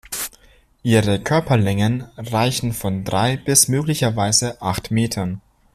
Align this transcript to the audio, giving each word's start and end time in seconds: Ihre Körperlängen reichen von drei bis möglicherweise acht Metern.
Ihre 0.81 1.19
Körperlängen 1.19 2.07
reichen 2.17 2.73
von 2.73 3.03
drei 3.03 3.37
bis 3.37 3.67
möglicherweise 3.67 4.59
acht 4.59 4.89
Metern. 4.89 5.41